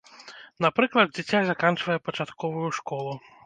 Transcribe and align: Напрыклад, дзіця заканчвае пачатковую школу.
Напрыклад, 0.65 1.07
дзіця 1.11 1.39
заканчвае 1.51 1.99
пачатковую 2.11 2.69
школу. 2.83 3.13